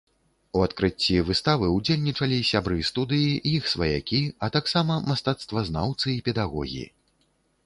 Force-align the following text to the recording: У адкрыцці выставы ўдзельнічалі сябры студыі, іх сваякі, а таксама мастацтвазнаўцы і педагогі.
У 0.59 0.61
адкрыцці 0.67 1.17
выставы 1.27 1.67
ўдзельнічалі 1.73 2.39
сябры 2.51 2.79
студыі, 2.89 3.27
іх 3.53 3.63
сваякі, 3.75 4.23
а 4.49 4.51
таксама 4.57 4.93
мастацтвазнаўцы 5.11 6.07
і 6.15 6.19
педагогі. 6.31 6.85